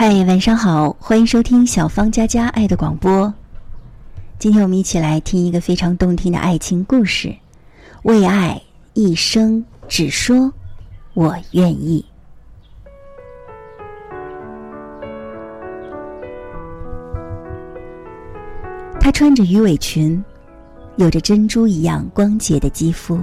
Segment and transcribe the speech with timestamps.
[0.00, 3.34] 嗨，晚上好，欢迎收听小芳佳佳爱的广播。
[4.38, 7.26] 今天我们一起来听一个非常动听的爱情故事，
[8.04, 8.62] 《为爱
[8.94, 10.52] 一生只说
[11.14, 12.06] 我愿意》。
[19.00, 20.24] 她穿着鱼尾裙，
[20.94, 23.18] 有着珍珠一样光洁的肌肤，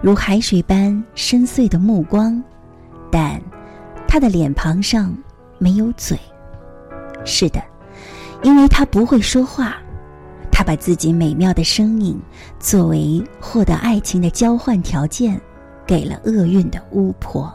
[0.00, 2.40] 如海水般深邃的目光，
[3.10, 3.42] 但
[4.06, 5.12] 她的脸庞上。
[5.64, 6.18] 没有嘴。
[7.24, 7.62] 是的，
[8.42, 9.78] 因为他不会说话，
[10.52, 12.20] 他把自己美妙的声音
[12.58, 15.40] 作为获得爱情的交换条件，
[15.86, 17.50] 给了厄运的巫婆。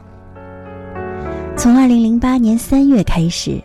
[1.55, 3.61] 从二零零八年三月开始，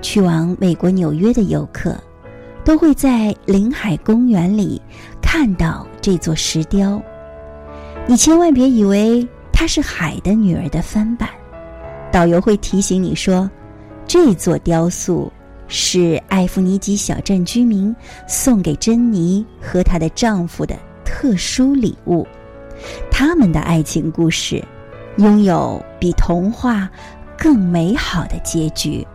[0.00, 1.96] 去往美国纽约的游客，
[2.64, 4.80] 都会在临海公园里
[5.20, 7.02] 看到这座石雕。
[8.06, 11.28] 你千万别以为它是海的女儿的翻版，
[12.12, 13.50] 导游会提醒你说。
[14.08, 15.30] 这座雕塑
[15.68, 17.94] 是艾弗尼基小镇居民
[18.26, 20.74] 送给珍妮和她的丈夫的
[21.04, 22.26] 特殊礼物。
[23.10, 24.64] 他们的爱情故事
[25.18, 26.90] 拥有比童话
[27.36, 29.06] 更美好的结局。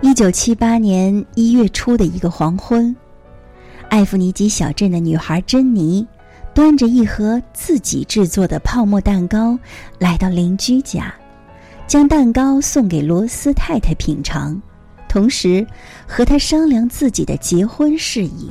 [0.00, 2.94] 一九七八年一月初的一个黄昏，
[3.88, 6.04] 艾弗尼基小镇的女孩珍妮。
[6.58, 9.56] 端着一盒自己制作的泡沫蛋糕，
[10.00, 11.14] 来到邻居家，
[11.86, 14.60] 将蛋糕送给罗斯太太品尝，
[15.08, 15.64] 同时
[16.04, 18.50] 和他商量自己的结婚事宜。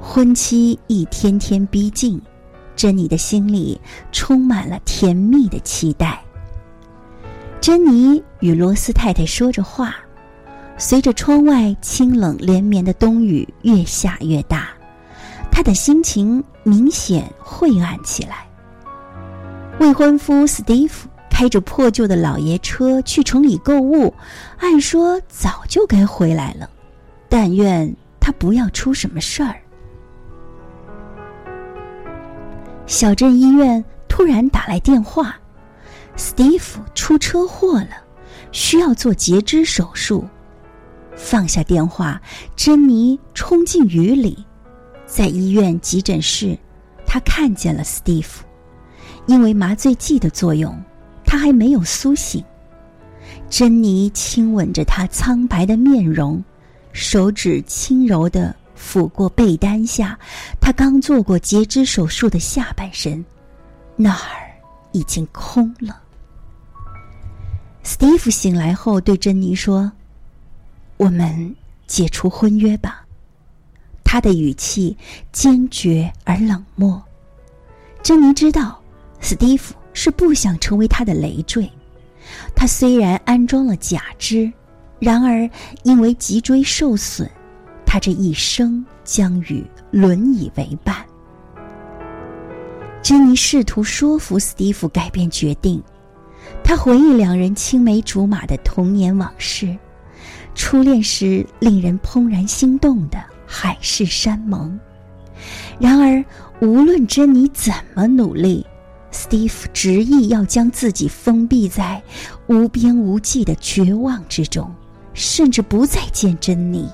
[0.00, 2.22] 婚期一天天逼近，
[2.76, 3.80] 珍妮的心里
[4.12, 6.22] 充满了甜蜜的期待。
[7.60, 9.96] 珍妮与罗斯太太说着话，
[10.78, 14.68] 随着窗外清冷连绵的冬雨越下越大。
[15.50, 18.46] 她的心情明显晦暗起来。
[19.78, 24.12] 未婚夫史蒂夫开着破旧的老爷车去城里购物，
[24.58, 26.68] 按说早就该回来了，
[27.28, 29.54] 但愿他不要出什么事儿。
[32.86, 35.36] 小镇医院突然打来电话，
[36.16, 37.90] 史蒂夫出车祸了，
[38.52, 40.28] 需要做截肢手术。
[41.16, 42.20] 放下电话，
[42.56, 44.44] 珍妮冲进雨里。
[45.10, 46.56] 在医院急诊室，
[47.04, 48.44] 他看见了史蒂夫，
[49.26, 50.80] 因为麻醉剂的作用，
[51.24, 52.42] 他还没有苏醒。
[53.50, 56.42] 珍妮亲吻着他苍白的面容，
[56.92, 60.16] 手指轻柔的抚过被单下
[60.60, 63.22] 他刚做过截肢手术的下半身，
[63.96, 64.48] 那儿
[64.92, 66.00] 已经空了。
[67.82, 69.90] 史蒂夫醒来后对珍妮说
[70.98, 71.54] ：“我们
[71.88, 73.04] 解除婚约吧。”
[74.12, 74.96] 他的语气
[75.30, 77.00] 坚决而冷漠。
[78.02, 78.82] 珍妮知道，
[79.20, 81.70] 史蒂夫是不想成为他的累赘。
[82.52, 84.52] 他虽然安装了假肢，
[84.98, 85.48] 然而
[85.84, 87.30] 因为脊椎受损，
[87.86, 90.96] 他这一生将与轮椅为伴。
[93.00, 95.80] 珍妮试图说服史蒂夫改变决定。
[96.64, 99.78] 他回忆两人青梅竹马的童年往事，
[100.56, 103.22] 初恋时令人怦然心动的。
[103.52, 104.78] 海誓山盟。
[105.80, 106.24] 然而，
[106.60, 108.64] 无论珍妮怎么努力，
[109.10, 112.00] 史蒂夫执意要将自己封闭在
[112.46, 114.72] 无边无际的绝望之中，
[115.14, 116.88] 甚至不再见珍妮。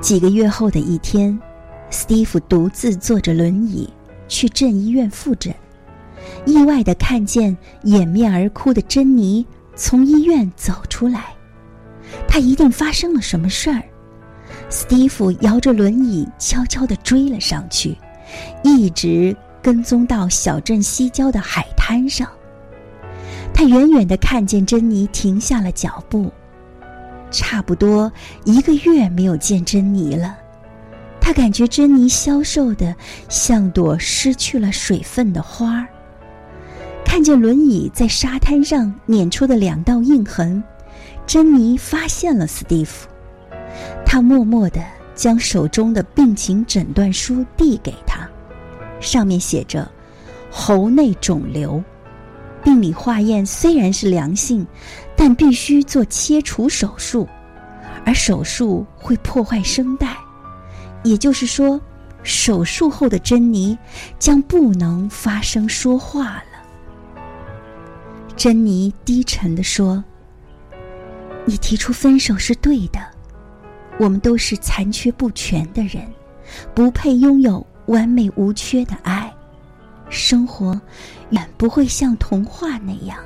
[0.00, 1.38] 几个月后的一天，
[1.90, 3.92] 史蒂夫独自坐着轮椅
[4.28, 5.54] 去镇医院复诊，
[6.46, 11.34] 意外的看见掩面而哭的珍妮从医院走出来。
[12.26, 13.82] 他一定发生了什么事儿。
[14.70, 17.96] 史蒂夫摇着轮椅，悄悄地追了上去，
[18.62, 22.28] 一直跟踪到小镇西郊的海滩上。
[23.52, 26.30] 他远远地看见珍妮停下了脚步，
[27.30, 28.10] 差不多
[28.44, 30.38] 一个月没有见珍妮了。
[31.20, 32.94] 他感觉珍妮消瘦的
[33.28, 35.86] 像朵失去了水分的花儿。
[37.04, 40.62] 看见轮椅在沙滩上碾出的两道印痕。
[41.28, 43.06] 珍妮发现了史蒂夫，
[44.06, 44.82] 她默默地
[45.14, 48.26] 将手中的病情诊断书递给他，
[48.98, 49.86] 上面写着
[50.50, 51.84] “喉内肿瘤”，
[52.64, 54.66] 病理化验虽然是良性，
[55.14, 57.28] 但必须做切除手术，
[58.06, 60.16] 而手术会破坏声带，
[61.04, 61.78] 也就是说，
[62.22, 63.76] 手术后的珍妮
[64.18, 67.22] 将不能发声说话了。
[68.34, 70.02] 珍妮低沉地说。
[71.48, 73.00] 你提出分手是对的，
[73.98, 76.06] 我们都是残缺不全的人，
[76.74, 79.34] 不配拥有完美无缺的爱。
[80.10, 80.78] 生活
[81.30, 83.18] 远不会像童话那样。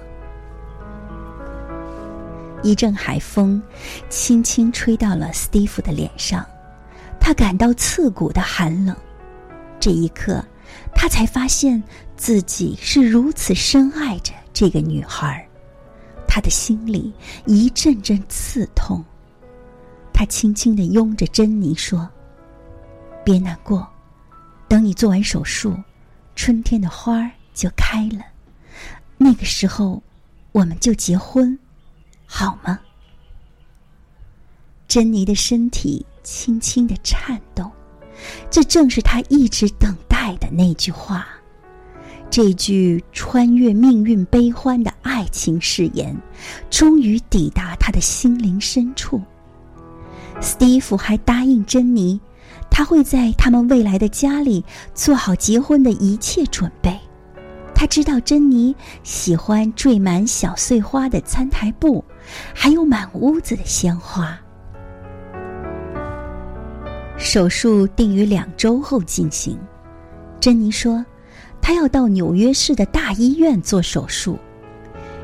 [2.63, 3.61] 一阵海风
[4.09, 6.47] 轻轻吹到了斯蒂夫的脸上，
[7.19, 8.97] 他感到刺骨的寒冷。
[9.81, 10.45] 这一刻，
[10.95, 11.83] 他才发现
[12.17, 15.43] 自己是如此深爱着这个女孩儿，
[16.35, 17.13] 他的心里
[17.45, 19.05] 一阵阵刺痛。
[20.15, 22.09] 他轻轻的拥着珍妮说
[23.23, 23.87] ：“别难过，
[24.67, 25.77] 等你做完手术，
[26.35, 28.25] 春天的花儿就开了，
[29.19, 30.03] 那个时候，
[30.53, 31.59] 我们就结婚。”
[32.25, 32.81] 好吗？
[34.89, 37.71] 珍妮的身体轻轻的颤动，
[38.51, 41.27] 这正是他一直等待的那句话。
[42.33, 46.17] 这句穿越命运悲欢的爱情誓言，
[46.71, 49.21] 终于抵达他的心灵深处。
[50.41, 52.19] 斯蒂夫还答应珍妮，
[52.71, 54.65] 他会在他们未来的家里
[54.95, 56.99] 做好结婚的一切准备。
[57.75, 62.03] 他知道珍妮喜欢缀满小碎花的餐台布。
[62.55, 64.39] 还有满屋子的鲜花。
[67.19, 69.59] 手术定于两周后进行。
[70.41, 71.05] 珍妮说，
[71.63, 74.39] 他要到纽约市的大医院做手术。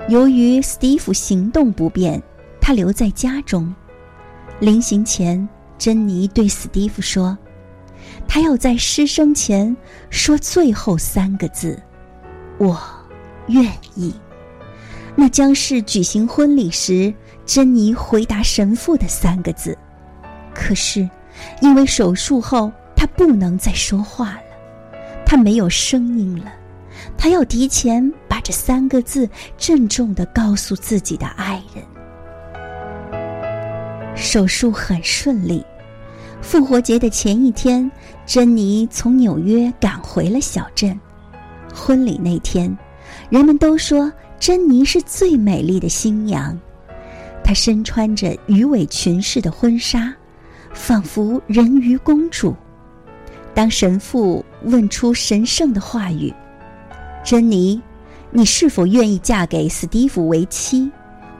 [0.09, 2.23] 由于斯蒂夫行动不便，
[2.61, 3.75] 他留在家中。
[4.61, 5.47] 临行前，
[5.77, 7.37] 珍妮对斯蒂夫说
[8.27, 9.77] ：“他要在失声前
[10.09, 11.79] 说最后三个字：
[12.57, 12.81] 我
[13.49, 14.15] 愿意。”
[15.15, 17.13] 那将是举行婚礼时，
[17.45, 19.77] 珍妮回答神父的三个字。
[20.55, 21.09] 可是，
[21.61, 24.43] 因为手术后他不能再说话了，
[25.29, 26.51] 她没有声音了。
[27.19, 29.29] 她要提前把这三个字
[29.59, 31.85] 郑重的告诉自己的爱人。
[34.17, 35.63] 手术很顺利。
[36.41, 37.91] 复活节的前一天，
[38.25, 40.99] 珍妮从纽约赶回了小镇。
[41.75, 42.75] 婚礼那天，
[43.29, 44.11] 人们都说。
[44.41, 46.57] 珍妮是最美丽的新娘，
[47.43, 50.15] 她身穿着鱼尾裙式的婚纱，
[50.73, 52.55] 仿佛人鱼公主。
[53.59, 56.33] 当神父问出神圣的话语
[57.27, 57.83] ：“珍妮，
[58.31, 60.89] 你是否愿意嫁给斯蒂夫为妻？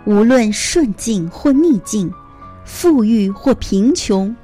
[0.05, 2.13] 无论顺境或逆境，
[2.65, 4.35] 富裕或贫穷，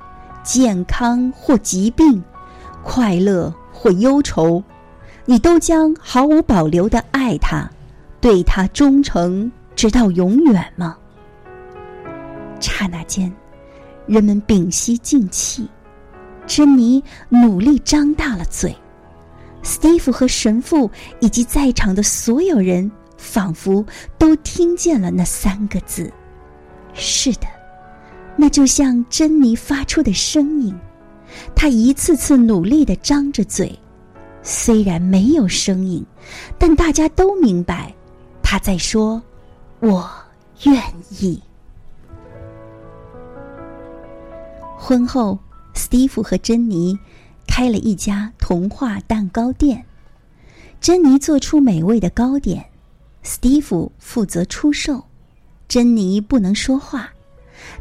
[0.44, 2.22] 健康或疾病，
[2.84, 4.62] 快乐或忧愁，
[5.24, 7.68] 你都将毫无保留的爱他。”
[8.22, 10.96] 对他忠诚直到永远吗？
[12.60, 13.34] 刹那间，
[14.06, 15.68] 人们屏息静气。
[16.46, 18.74] 珍妮努力张大了嘴。
[19.62, 23.84] 斯蒂夫和神父以及在场的所有人，仿佛
[24.18, 26.12] 都听见了那三个字。
[26.92, 27.46] 是的，
[28.36, 30.74] 那就像珍妮发出的声音。
[31.54, 33.76] 她一次次努力的张着嘴，
[34.42, 36.04] 虽然没有声音，
[36.58, 37.92] 但大家都明白。
[38.42, 39.20] 他在说
[39.80, 40.08] ：“我
[40.64, 40.80] 愿
[41.18, 41.42] 意。”
[44.76, 45.38] 婚后，
[45.74, 46.98] 斯蒂夫和珍妮
[47.46, 49.84] 开了一家童话蛋糕店。
[50.80, 52.64] 珍妮做出美味的糕点，
[53.22, 55.04] 斯蒂夫负责出售。
[55.66, 57.08] 珍妮不能说话，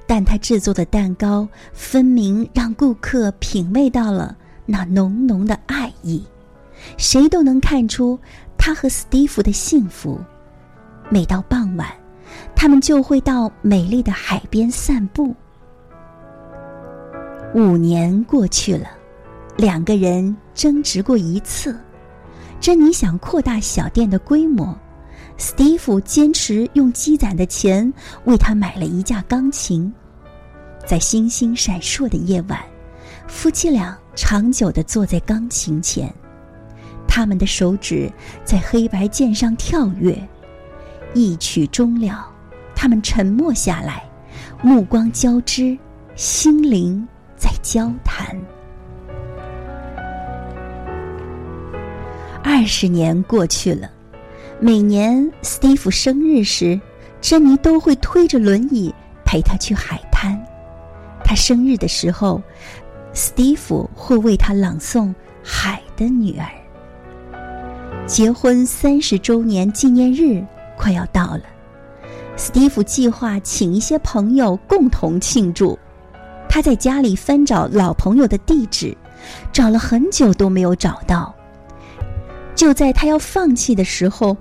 [0.08, 4.36] 但她制作的蛋糕分明让顾客品味到了
[4.66, 6.24] 那浓浓的爱意。
[6.98, 8.18] 谁都能看出
[8.58, 10.20] 她和斯蒂夫的幸福。
[11.10, 11.88] 每到傍晚，
[12.56, 15.36] 他们就会到美丽的海边散步。
[17.54, 18.88] 五年过去了，
[19.58, 21.80] 两个人争执过一次。
[22.60, 24.76] 珍妮想扩大小店的规模，
[25.38, 27.94] 斯蒂夫坚持用积攒的钱
[28.26, 29.94] 为他买了一架钢琴。
[30.84, 32.60] 在星星闪烁的夜晚，
[33.28, 36.12] 夫妻俩长久的坐在钢琴前，
[37.08, 38.12] 他们的手指
[38.44, 40.18] 在黑白键上跳跃。
[41.14, 42.28] 一曲终了，
[42.74, 44.04] 他们沉默下来，
[44.64, 45.78] 目光交织，
[46.16, 47.08] 心灵
[47.44, 48.40] 在交谈。
[52.42, 53.92] 二十年过去了，
[54.62, 56.80] 每年斯蒂夫生日时，
[57.20, 58.96] 珍妮都会推着轮椅
[59.26, 60.42] 陪他去海滩。
[61.22, 62.42] 他生日的时候，
[63.12, 65.08] 斯蒂夫会为他朗诵
[65.44, 66.48] 《海的女儿》。
[68.08, 70.42] 结婚三十周年纪念日。
[70.78, 71.44] 快要到了，
[72.38, 75.78] 斯蒂夫计划请一些朋友共同庆祝。
[76.54, 78.96] 他在家里翻找老朋友的地址，
[79.52, 81.34] 找了很久都没有找到。
[82.54, 84.38] 就在他要放弃的时候，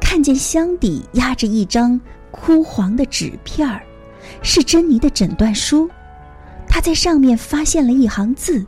[0.00, 2.00] 看见箱底压着一张
[2.30, 3.82] 枯黄的纸片儿，
[4.40, 5.86] 是珍妮的诊断书。
[6.66, 8.64] 他在上面发现了一行字：“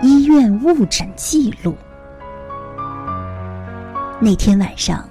[0.00, 1.74] 医院误诊记录。”
[4.18, 5.06] 那天晚上，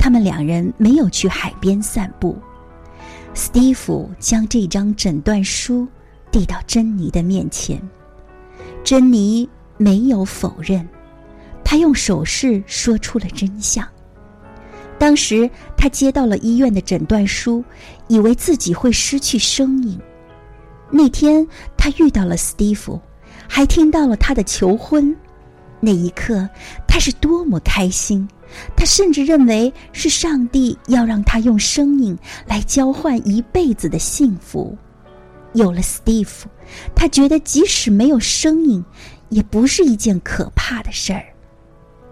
[0.00, 2.36] 他们两人没有去海边散步。
[3.32, 5.86] 斯蒂夫将这张诊断书
[6.30, 7.80] 递到珍妮的面前，
[8.84, 10.86] 珍妮没有否认，
[11.64, 13.86] 她用手势说出了真相。
[14.98, 17.64] 当时她接到了医院的诊断书，
[18.08, 19.98] 以为自己会失去生命。
[20.90, 21.46] 那天
[21.76, 23.00] 她遇到了斯蒂夫，
[23.48, 25.16] 还听到了他的求婚，
[25.78, 26.48] 那一刻
[26.86, 28.28] 她是多么开心！
[28.76, 34.76] 他甚至认为是上帝要让他用生命来交换一辈子的幸福。
[35.52, 36.28] 有了 Steve，
[36.94, 38.84] 他觉得即使没有声音，
[39.28, 41.24] 也不是一件可怕的事儿。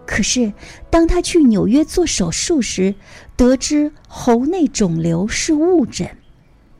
[0.07, 0.51] 可是，
[0.91, 2.95] 当他去纽约做手术时，
[3.37, 6.09] 得知喉内肿瘤是误诊，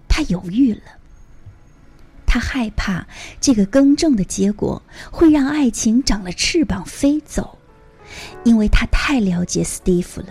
[0.09, 0.81] 他犹豫了。
[2.27, 3.07] 他害怕
[3.41, 7.58] 这个更正的结果会让爱情长了翅膀飞走。
[8.45, 10.29] 因为他太了解斯蒂夫了，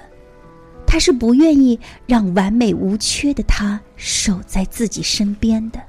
[0.86, 5.80] 他是不愿意让完美无缺的他守在自己身边的。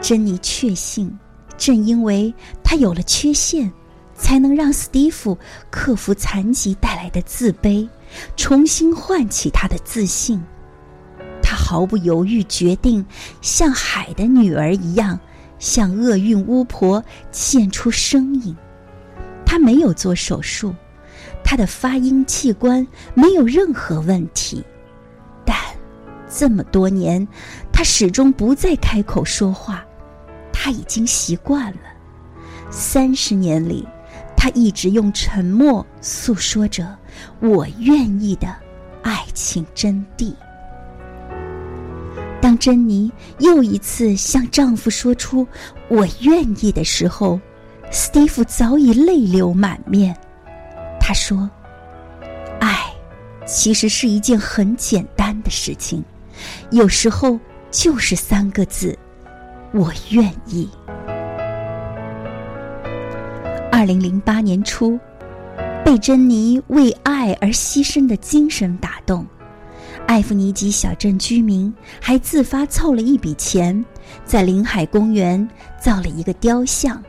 [0.00, 1.18] 珍妮确信，
[1.58, 3.70] 正因为他有了缺陷，
[4.14, 5.36] 才能让斯蒂夫
[5.70, 7.88] 克服残疾带来的自卑，
[8.36, 10.42] 重新唤起他的自信。
[11.42, 13.04] 他毫不犹豫决定，
[13.42, 15.18] 像海的女儿一样，
[15.58, 18.56] 向厄运巫婆献出生命。
[19.50, 20.72] 他没有做手术，
[21.42, 24.64] 他的发音器官没有任何问题，
[25.44, 25.56] 但
[26.28, 27.26] 这么多年，
[27.72, 29.84] 他始终不再开口说话。
[30.52, 31.80] 他已经习惯了。
[32.70, 33.84] 三十年里，
[34.36, 36.96] 他一直用沉默诉说着
[37.42, 38.54] “我愿意”的
[39.02, 40.32] 爱情真谛。
[42.40, 45.44] 当珍妮又一次向丈夫说出
[45.90, 47.40] “我愿意”的时候，
[47.90, 50.16] 斯蒂夫早已泪流满面。
[51.00, 51.50] 他说
[52.60, 52.76] ：“爱，
[53.44, 56.04] 其实是一件很简单的事情，
[56.70, 57.38] 有时候
[57.70, 58.96] 就是三个字：
[59.72, 60.70] 我愿意。”
[63.72, 64.98] 二零零八年初，
[65.84, 69.26] 被珍妮为爱而牺牲的精神打动，
[70.06, 73.84] 艾弗尼基小镇居民还自发凑了一笔钱，
[74.24, 75.48] 在临海公园
[75.80, 77.02] 造了一个雕像。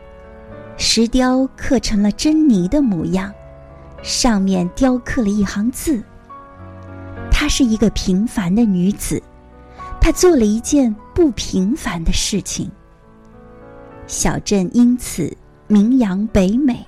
[0.78, 3.32] 石雕刻成了珍妮的模样，
[4.02, 6.02] 上面雕刻了一行字。
[7.30, 9.22] 她是一个平凡的女子，
[10.00, 12.70] 她做了一件不平凡的事情。
[14.08, 15.32] 小镇因此
[15.68, 16.86] 名扬北美，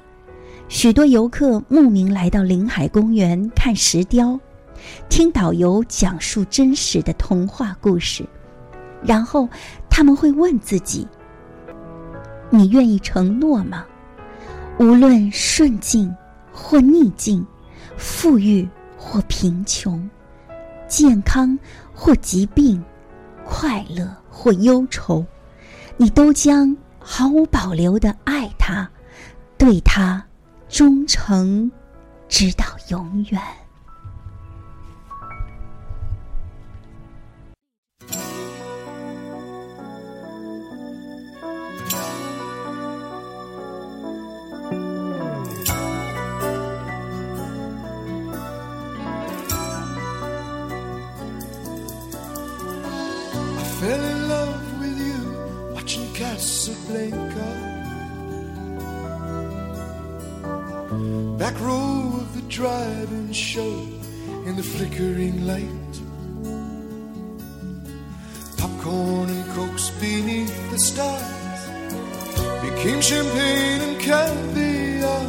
[0.67, 4.39] 许多游客慕名来到临海公园看石雕，
[5.07, 8.25] 听导游讲述真实的童话故事，
[9.03, 9.47] 然后
[9.89, 11.07] 他们会问自己。
[12.55, 13.83] 你愿意承诺吗？
[14.77, 16.15] 无论顺境
[16.51, 17.43] 或逆境，
[17.97, 20.07] 富裕或贫穷，
[20.87, 21.57] 健康
[21.95, 22.79] 或疾病，
[23.43, 25.25] 快乐或忧愁，
[25.97, 28.87] 你都将毫无保留的爱他，
[29.57, 30.23] 对他
[30.69, 31.71] 忠诚，
[32.29, 33.41] 直到永远。
[63.33, 63.73] Show
[64.45, 65.93] in the flickering light.
[68.57, 71.61] Popcorn and cokes beneath the stars
[72.61, 75.23] became champagne and caviar.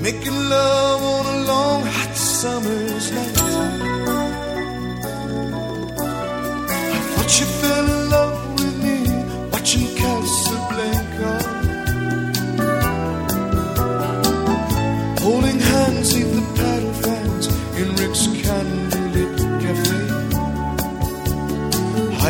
[0.00, 3.34] Making love on a long hot summer's night.
[7.16, 8.05] But you fell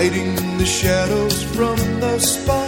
[0.07, 2.66] Hiding the shadows from the spies.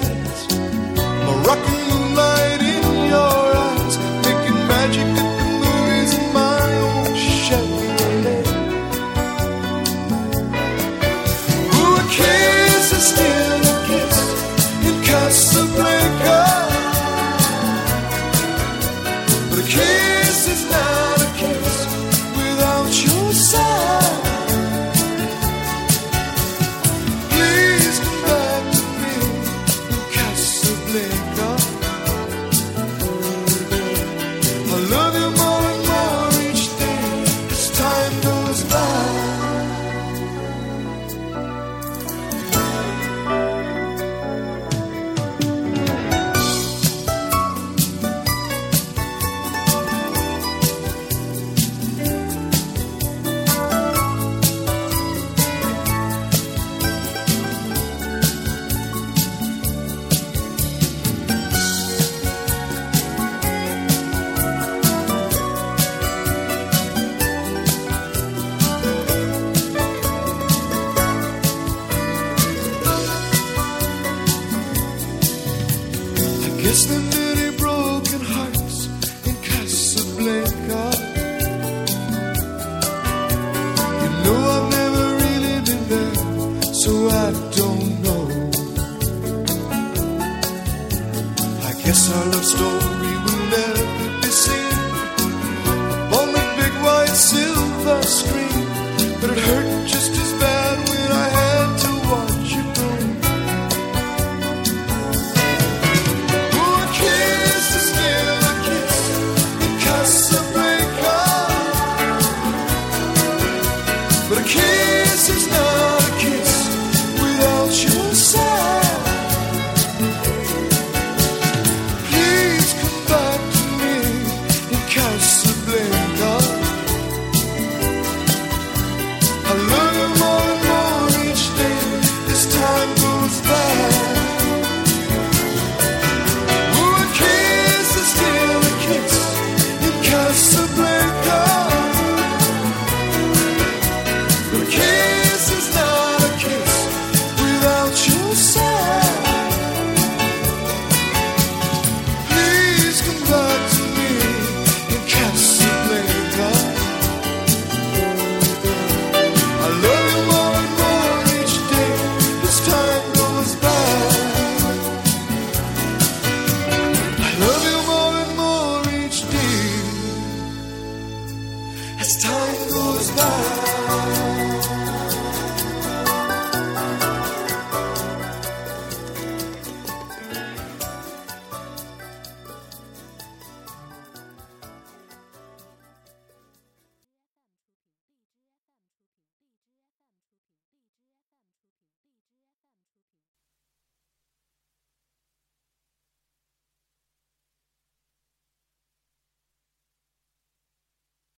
[76.78, 77.17] wish that